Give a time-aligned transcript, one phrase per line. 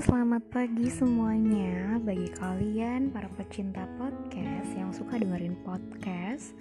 [0.00, 6.56] selamat pagi semuanya bagi kalian para pecinta podcast yang suka dengerin podcast.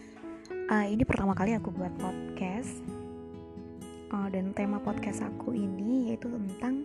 [0.68, 2.84] Uh, ini pertama kali aku buat podcast,
[4.12, 6.84] uh, dan tema podcast aku ini yaitu tentang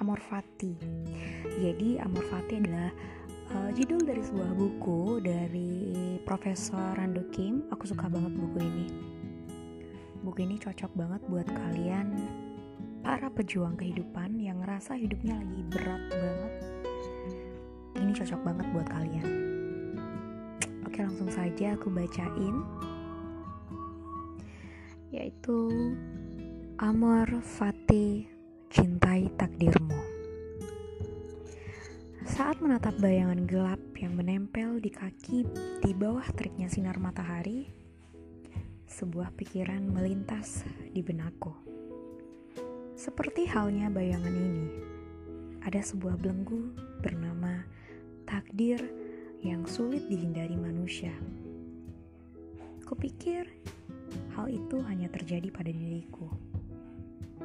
[0.00, 0.80] Amor Fati.
[1.60, 2.88] Jadi Amor Fati adalah
[3.52, 5.92] uh, judul dari sebuah buku dari
[6.24, 7.68] Profesor Rando Kim.
[7.68, 8.86] Aku suka banget buku ini.
[10.24, 12.45] Buku ini cocok banget buat kalian
[13.06, 16.52] para pejuang kehidupan yang ngerasa hidupnya lagi berat banget.
[18.02, 19.30] Ini cocok banget buat kalian.
[20.82, 22.66] Oke langsung saja aku bacain.
[25.14, 25.70] Yaitu
[26.82, 28.26] Amor Fati
[28.74, 30.02] Cintai Takdirmu.
[32.26, 35.46] Saat menatap bayangan gelap yang menempel di kaki
[35.78, 37.70] di bawah teriknya sinar matahari,
[38.90, 41.75] sebuah pikiran melintas di benakku.
[43.06, 44.66] Seperti halnya bayangan ini,
[45.62, 46.74] ada sebuah belenggu
[47.06, 47.62] bernama
[48.26, 48.82] takdir
[49.46, 51.14] yang sulit dihindari manusia.
[52.82, 53.46] Kupikir
[54.34, 56.26] hal itu hanya terjadi pada diriku,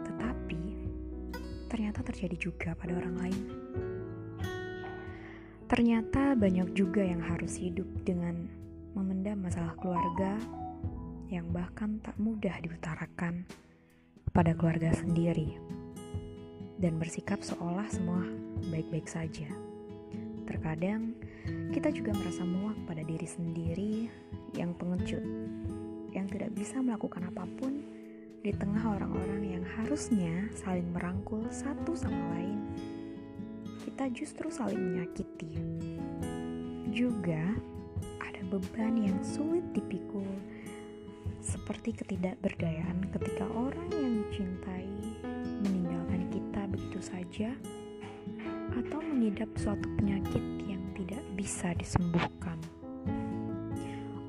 [0.01, 0.81] tetapi
[1.69, 3.41] ternyata terjadi juga pada orang lain.
[5.69, 8.49] Ternyata banyak juga yang harus hidup dengan
[8.97, 10.41] memendam masalah keluarga
[11.29, 13.45] yang bahkan tak mudah diutarakan
[14.31, 15.59] pada keluarga sendiri
[16.79, 18.23] dan bersikap seolah semua
[18.71, 19.47] baik-baik saja.
[20.47, 21.11] Terkadang
[21.75, 24.07] kita juga merasa muak pada diri sendiri
[24.55, 25.23] yang pengecut,
[26.15, 27.83] yang tidak bisa melakukan apa pun
[28.41, 32.59] di tengah orang-orang yang harusnya saling merangkul satu sama lain.
[33.83, 35.59] Kita justru saling menyakiti.
[36.87, 37.51] Juga
[38.23, 40.27] ada beban yang sulit dipikul
[41.41, 43.90] seperti ketidakberdayaan ketika orang
[44.31, 44.87] yang dicintai
[45.59, 47.49] meninggalkan kita begitu saja
[48.71, 52.55] atau mengidap suatu penyakit yang tidak bisa disembuhkan.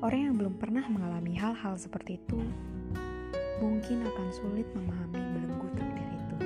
[0.03, 2.43] Orang yang belum pernah mengalami hal-hal seperti itu
[3.63, 6.37] mungkin akan sulit memahami belenggu takdir itu.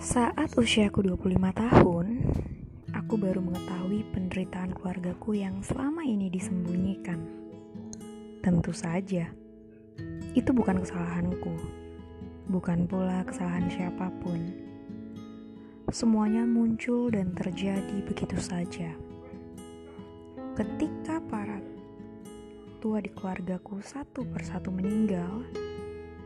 [0.00, 2.06] Saat usiaku 25 tahun,
[2.96, 7.20] aku baru mengetahui penderitaan keluargaku yang selama ini disembunyikan.
[8.40, 9.28] Tentu saja,
[10.36, 11.56] itu bukan kesalahanku,
[12.52, 14.52] bukan pula kesalahan siapa pun.
[15.88, 18.92] Semuanya muncul dan terjadi begitu saja.
[20.52, 21.64] Ketika para
[22.84, 25.40] tua di keluargaku satu persatu meninggal,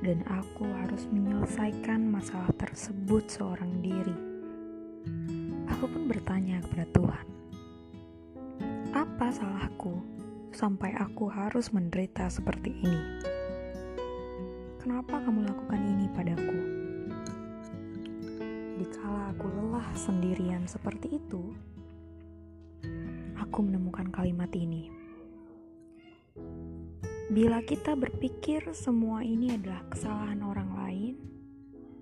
[0.03, 4.31] dan aku harus menyelesaikan masalah tersebut seorang diri
[5.81, 7.27] Aku pun bertanya kepada Tuhan,
[8.93, 9.97] apa salahku
[10.53, 13.40] sampai aku harus menderita seperti ini?
[14.81, 16.57] Kenapa kamu lakukan ini padaku?
[18.81, 21.53] Dikala aku lelah sendirian seperti itu,
[23.37, 24.89] aku menemukan kalimat ini.
[27.29, 31.15] Bila kita berpikir semua ini adalah kesalahan orang lain,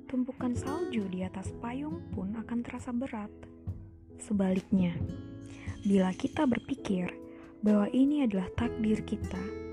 [0.06, 3.34] tumpukan salju di atas payung pun akan terasa berat.
[4.22, 4.94] Sebaliknya,
[5.82, 7.10] bila kita berpikir
[7.58, 9.67] bahwa ini adalah takdir kita,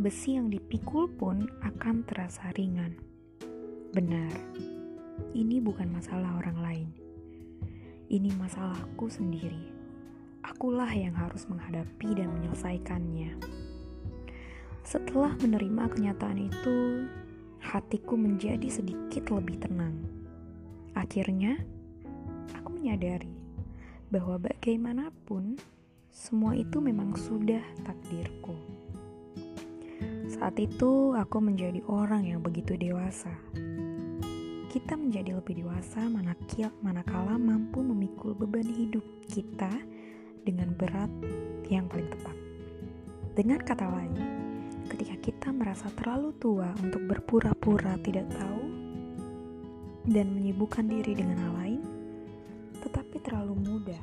[0.00, 2.96] besi yang dipikul pun akan terasa ringan.
[3.92, 4.32] Benar,
[5.36, 6.88] ini bukan masalah orang lain.
[8.08, 9.60] Ini masalahku sendiri.
[10.40, 13.36] Akulah yang harus menghadapi dan menyelesaikannya.
[14.80, 17.04] Setelah menerima kenyataan itu,
[17.60, 20.00] hatiku menjadi sedikit lebih tenang.
[20.96, 21.60] Akhirnya,
[22.56, 23.36] aku menyadari
[24.08, 25.60] bahwa bagaimanapun
[26.08, 28.56] semua itu memang sudah takdirku.
[30.40, 33.28] Saat itu aku menjadi orang yang begitu dewasa.
[34.72, 36.08] Kita menjadi lebih dewasa
[36.80, 39.68] manakala mampu memikul beban hidup kita
[40.40, 41.12] dengan berat
[41.68, 42.32] yang paling tepat.
[43.36, 44.16] Dengan kata lain,
[44.88, 48.64] ketika kita merasa terlalu tua untuk berpura-pura tidak tahu
[50.08, 51.82] dan menyibukkan diri dengan hal lain,
[52.80, 54.00] tetapi terlalu muda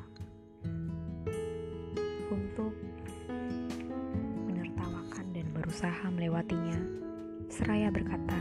[5.78, 6.80] berusaha melewatinya.
[7.54, 8.34] Seraya berkata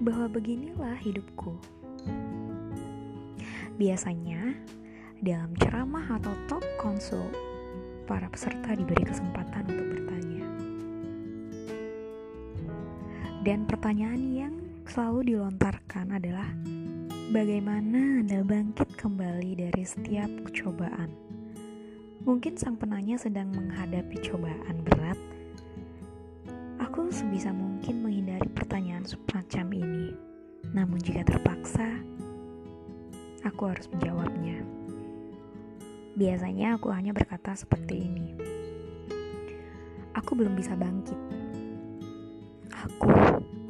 [0.00, 1.52] bahwa beginilah hidupku.
[3.76, 4.56] Biasanya,
[5.20, 7.28] dalam ceramah atau talk konsul,
[8.08, 10.46] para peserta diberi kesempatan untuk bertanya.
[13.44, 14.54] Dan pertanyaan yang
[14.88, 16.48] selalu dilontarkan adalah
[17.36, 21.12] Bagaimana Anda bangkit kembali dari setiap cobaan?
[22.24, 25.31] Mungkin sang penanya sedang menghadapi cobaan berat.
[26.92, 30.12] Aku sebisa mungkin menghindari pertanyaan semacam ini.
[30.76, 31.88] Namun jika terpaksa,
[33.48, 34.60] aku harus menjawabnya.
[36.20, 38.36] Biasanya aku hanya berkata seperti ini.
[40.20, 41.16] Aku belum bisa bangkit.
[42.84, 43.08] Aku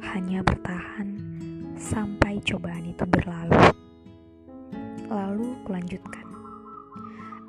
[0.03, 1.15] hanya bertahan
[1.79, 3.71] sampai cobaan itu berlalu.
[5.07, 6.27] Lalu kulanjutkan.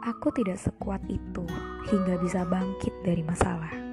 [0.07, 1.43] Aku tidak sekuat itu
[1.91, 3.84] hingga bisa bangkit dari masalah.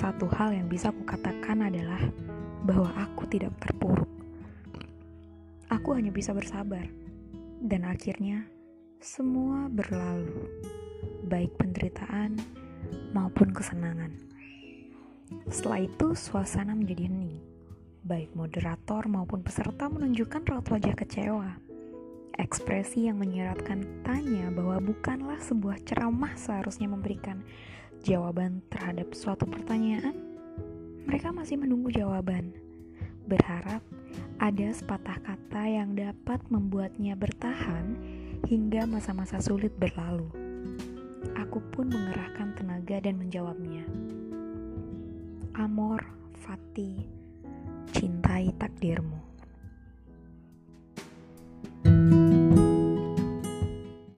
[0.00, 2.00] Satu hal yang bisa kukatakan adalah
[2.64, 4.08] bahwa aku tidak terpuruk.
[5.68, 6.88] Aku hanya bisa bersabar.
[7.60, 8.48] Dan akhirnya
[8.96, 10.48] semua berlalu.
[11.28, 12.40] Baik penderitaan
[13.12, 14.16] maupun kesenangan.
[15.52, 17.36] Setelah itu suasana menjadi hening.
[18.00, 21.60] Baik moderator maupun peserta menunjukkan raut wajah kecewa
[22.40, 27.44] ekspresi yang menyiratkan tanya bahwa bukanlah sebuah ceramah seharusnya memberikan
[28.04, 30.16] jawaban terhadap suatu pertanyaan.
[31.06, 32.52] Mereka masih menunggu jawaban,
[33.28, 33.80] berharap
[34.40, 37.94] ada sepatah kata yang dapat membuatnya bertahan
[38.48, 40.26] hingga masa-masa sulit berlalu.
[41.36, 43.84] Aku pun mengerahkan tenaga dan menjawabnya.
[45.60, 46.00] Amor,
[46.40, 47.04] Fati,
[47.92, 49.29] cintai takdirmu.